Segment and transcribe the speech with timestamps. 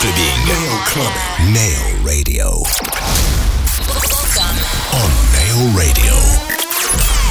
[0.00, 0.46] clubbing.
[0.46, 1.52] Nail clubbing.
[1.52, 2.62] Nail radio.
[3.86, 4.28] Welcome
[4.92, 7.23] On Nail Radio.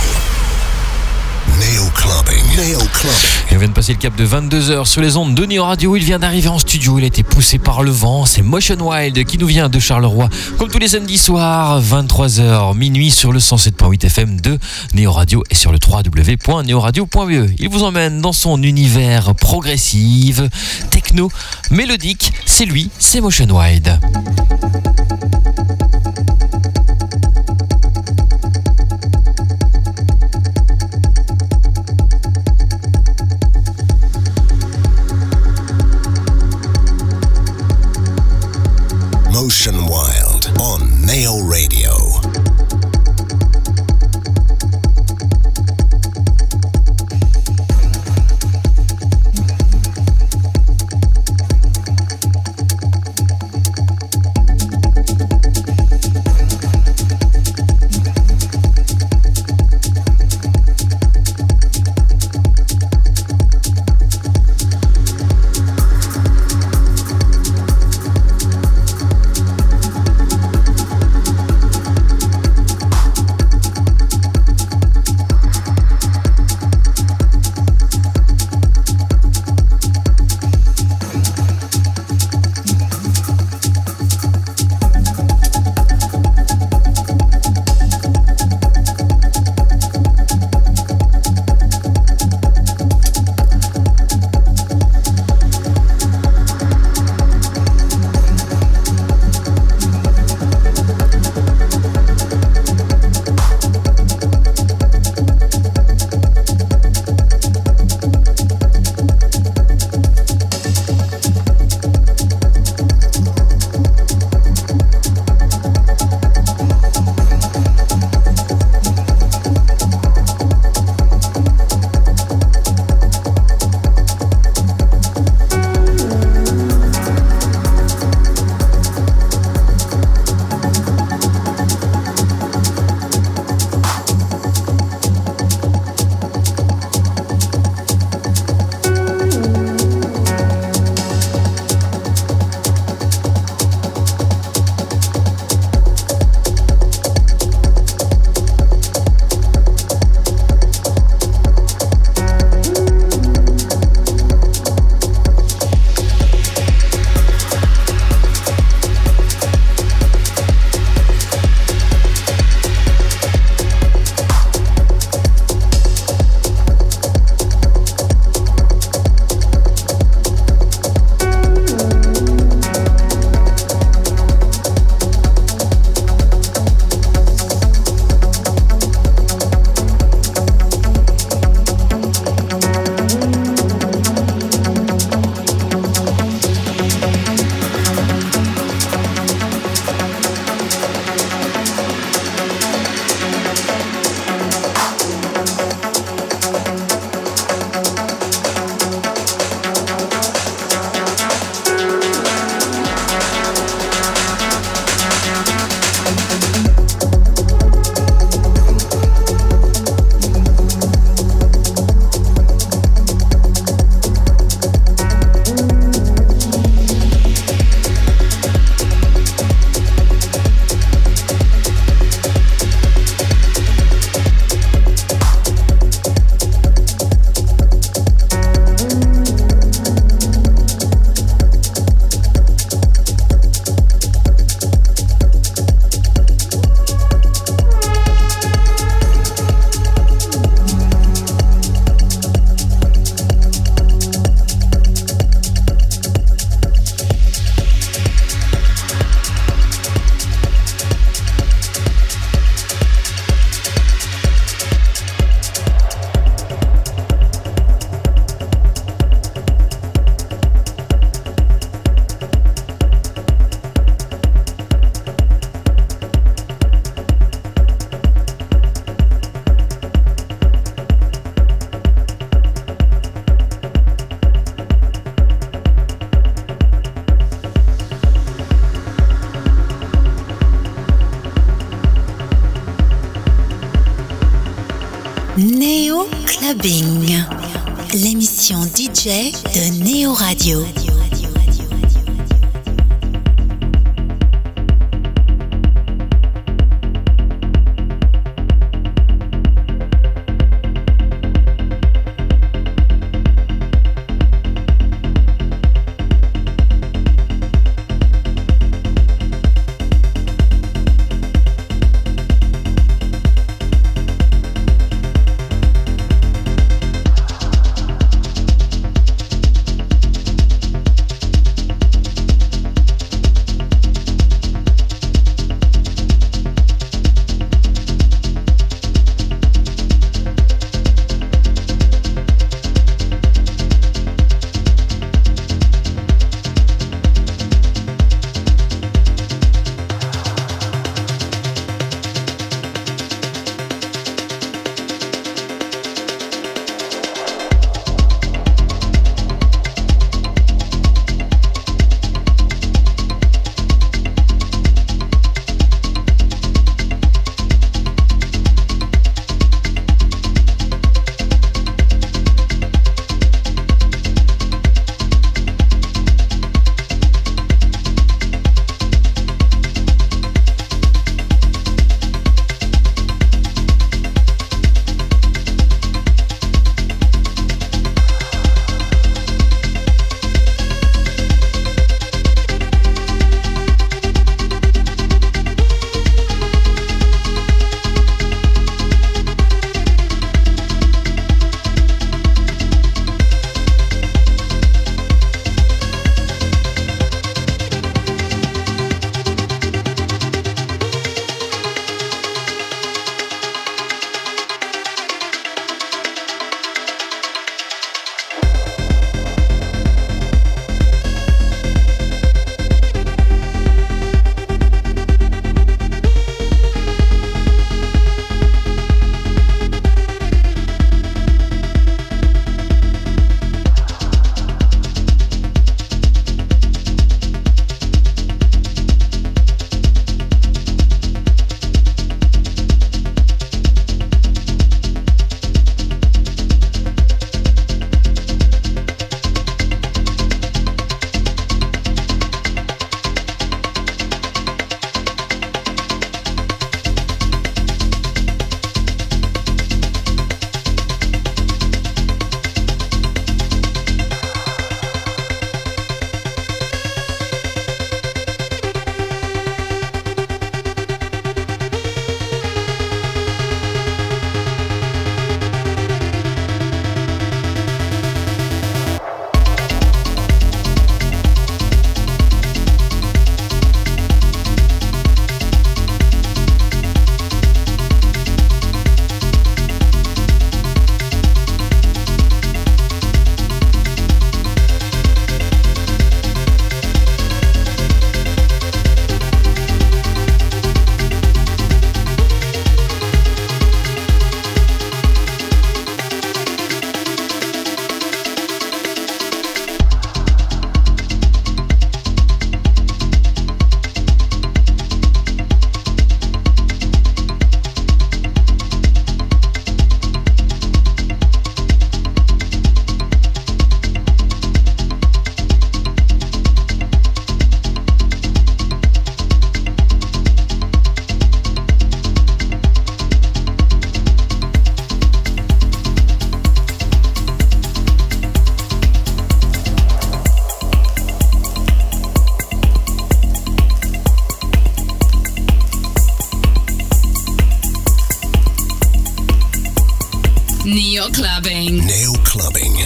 [1.64, 3.58] Neo Clubbing.
[3.58, 5.96] Vient de passer le cap de 22h sur les ondes de Neo Radio.
[5.96, 6.98] Il vient d'arriver en studio.
[7.00, 8.26] Il a été poussé par le vent.
[8.26, 10.28] C'est Motion Wild qui nous vient de Charleroi.
[10.58, 14.60] Comme tous les samedis soirs, 23h, minuit sur le 107.8 FM de
[14.94, 17.52] Neo Radio et sur le www.neoradio.be.
[17.58, 20.42] Il vous emmène dans son univers progressif,
[20.92, 21.32] techno,
[21.72, 22.34] mélodique.
[22.46, 24.00] C'est lui, c'est Motion Wild.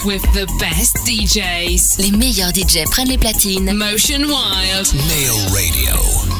[0.07, 1.97] With the best DJs.
[1.99, 3.73] Les meilleurs DJs prennent les platines.
[3.73, 4.93] Motion Wild.
[5.09, 5.95] Neo Radio.
[5.95, 6.36] Neo Radio.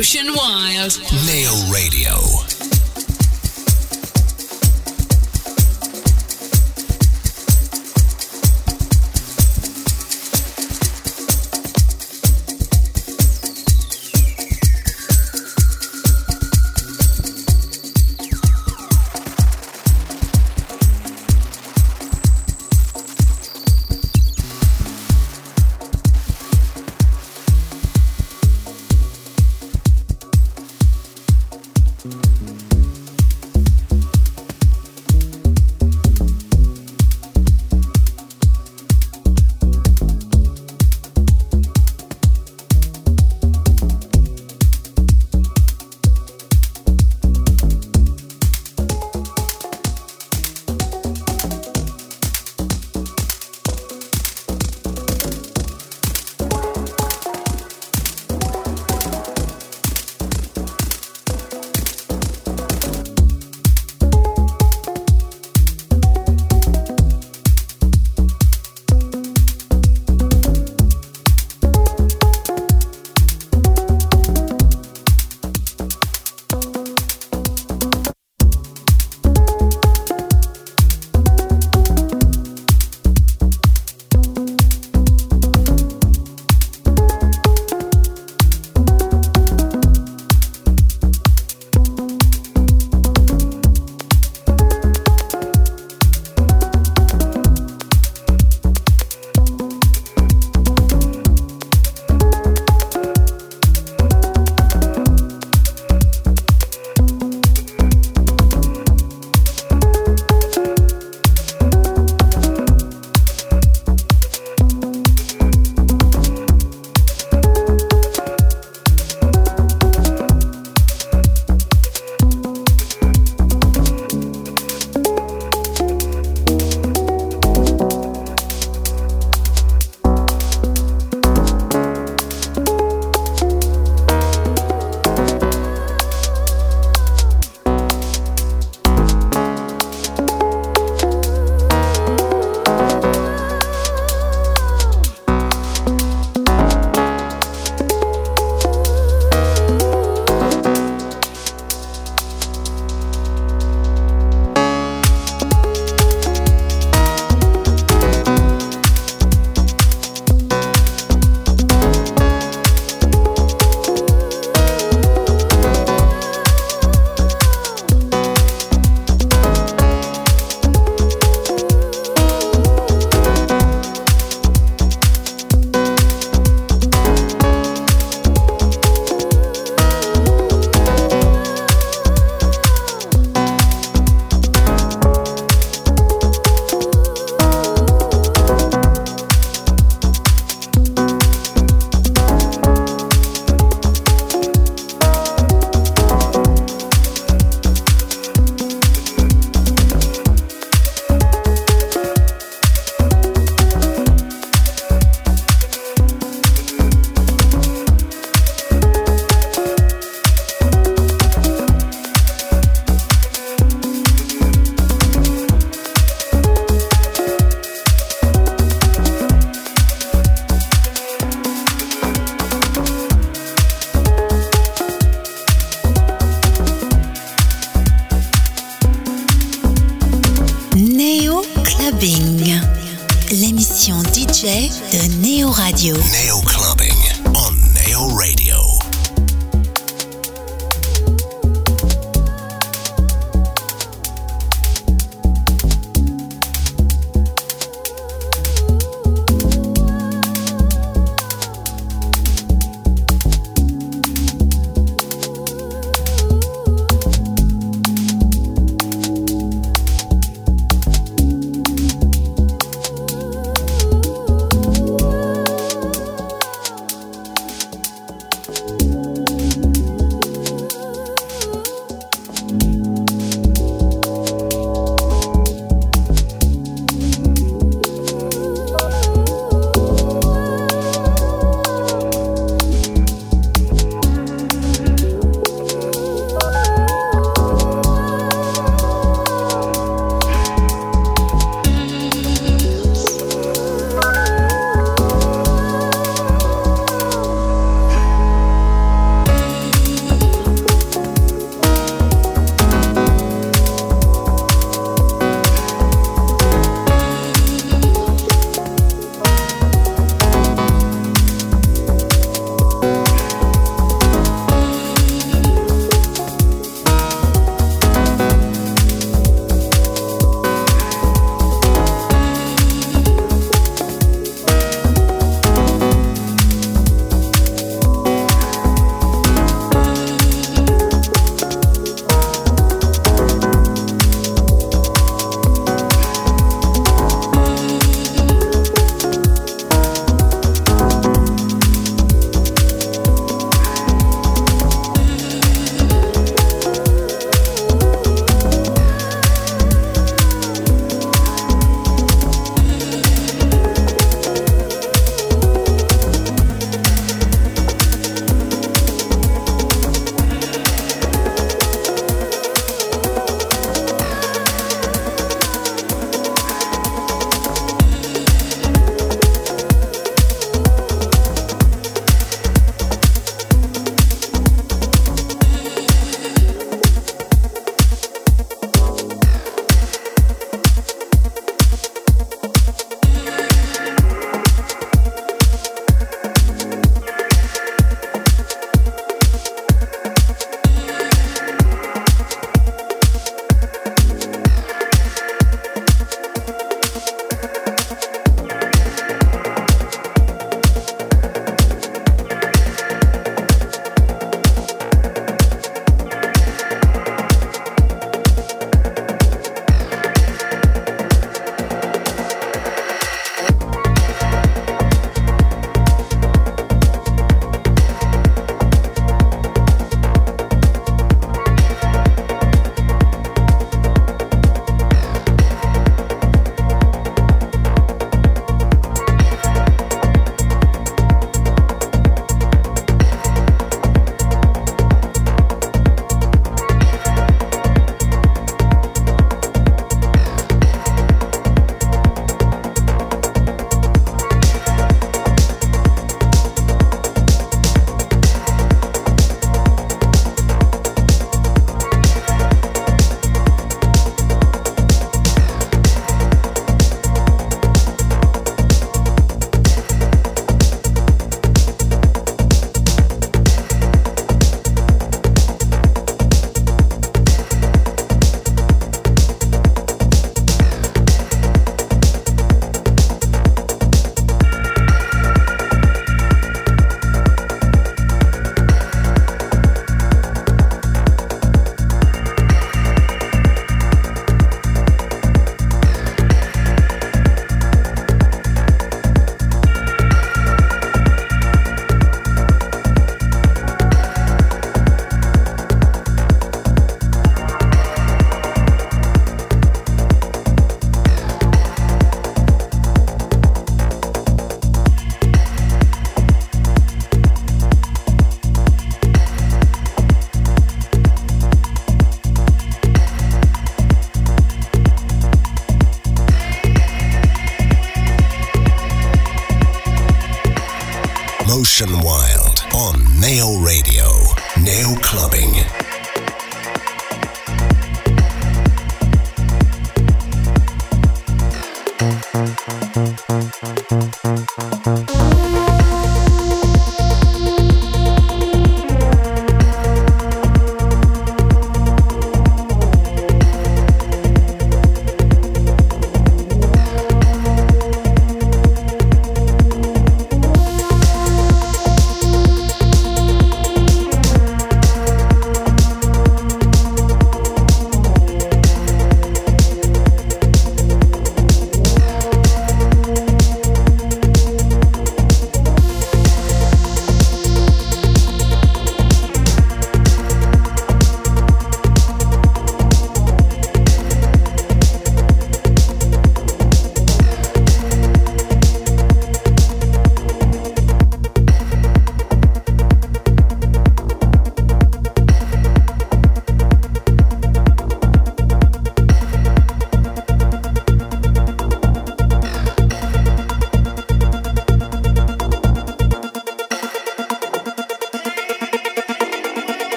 [0.00, 0.98] Ocean Wild.
[1.26, 2.49] Nail Radio.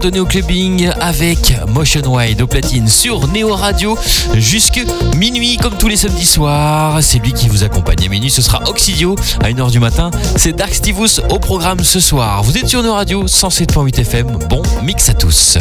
[0.00, 3.98] De Neo Clubbing avec Motion Wide au platine sur Neo Radio
[4.34, 4.80] jusque
[5.16, 7.02] minuit comme tous les samedis soirs.
[7.02, 8.30] C'est lui qui vous accompagne à minuit.
[8.30, 10.10] Ce sera Oxidio à 1h du matin.
[10.36, 12.42] C'est Dark Stivus au programme ce soir.
[12.42, 14.38] Vous êtes sur Neo Radio 107.8 FM.
[14.48, 15.58] Bon mix à tous.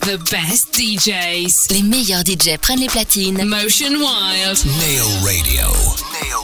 [0.00, 1.72] The best DJs.
[1.72, 3.44] Les meilleurs DJs prennent les platines.
[3.44, 4.64] Motion Wild.
[4.78, 5.66] Neo Radio.
[6.22, 6.39] Neo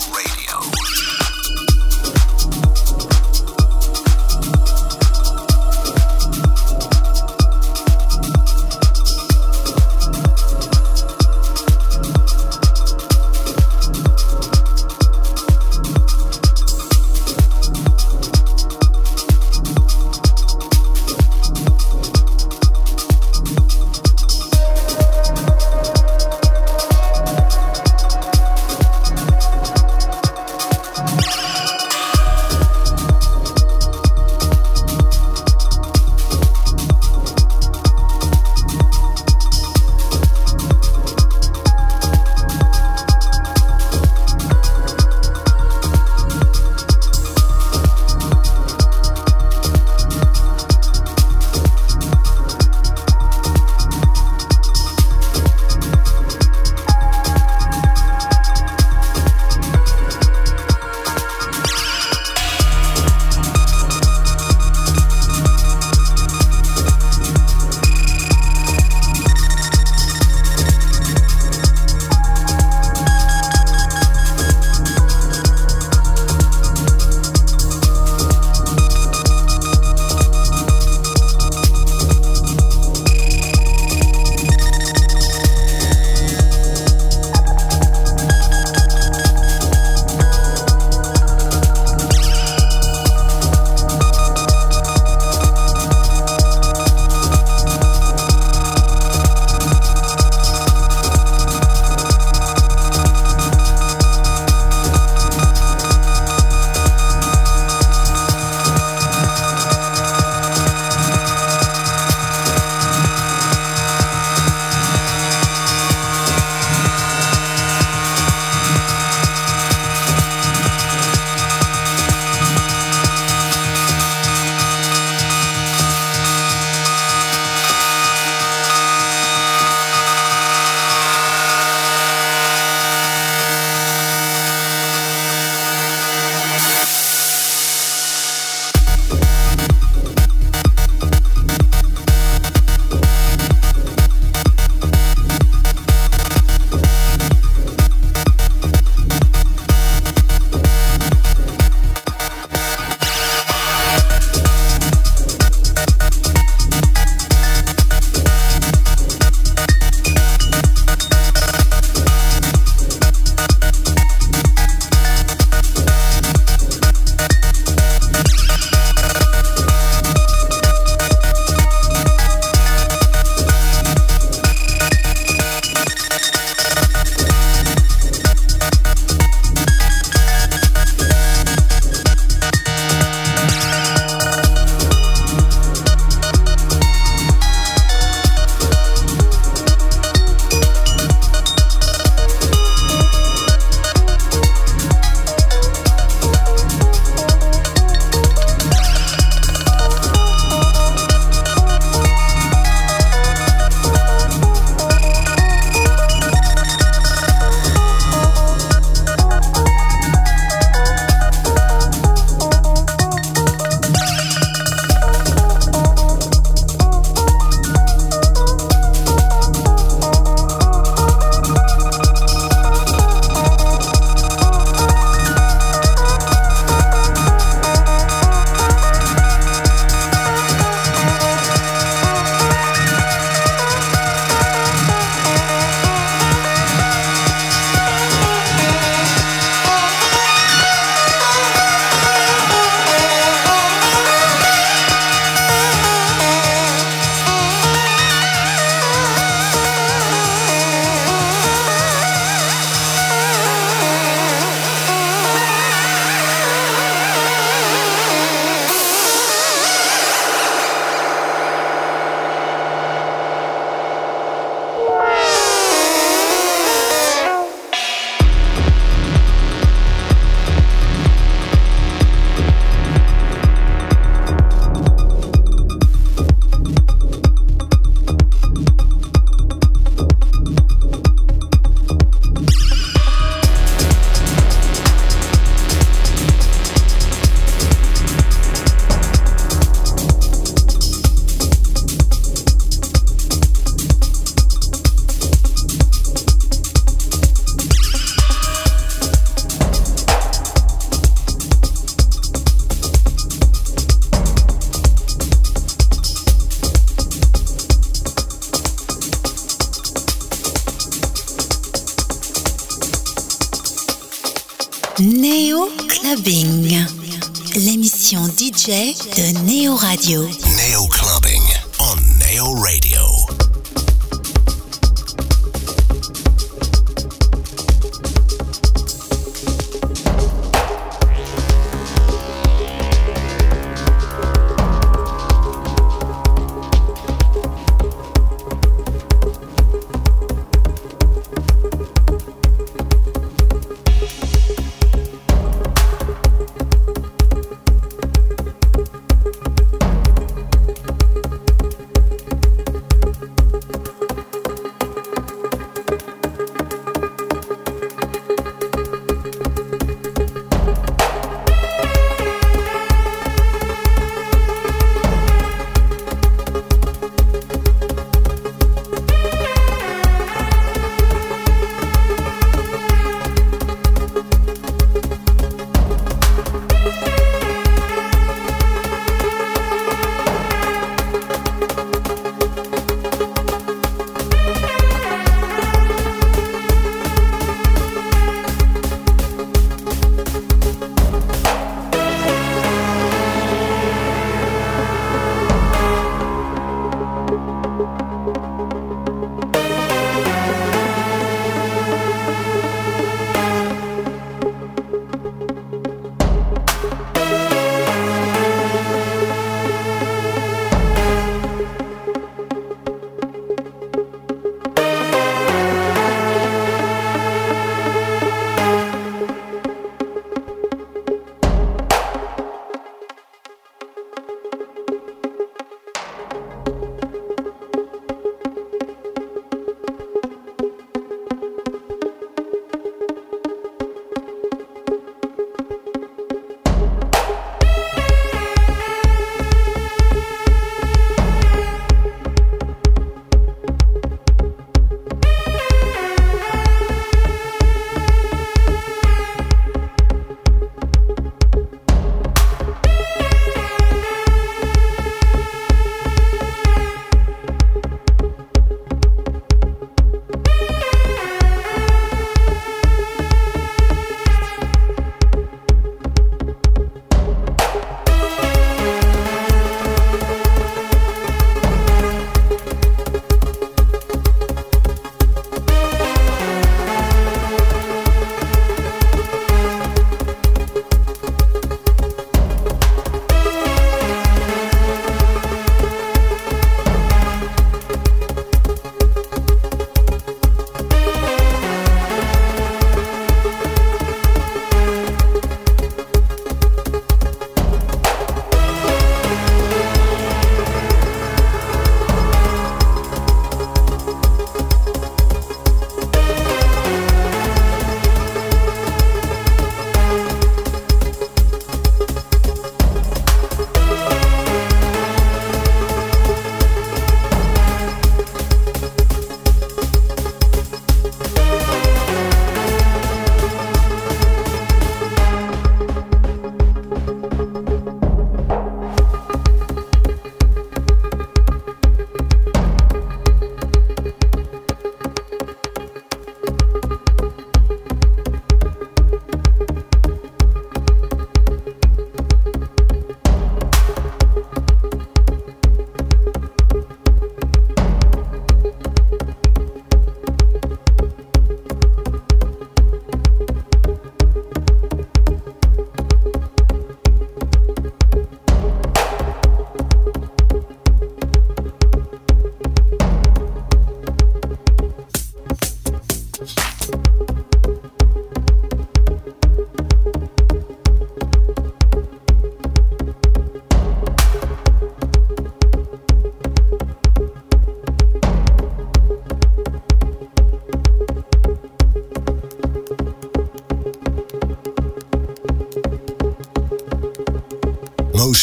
[319.97, 320.36] Radio.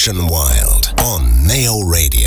[0.05, 2.22] Motion Wild on Neo Radio.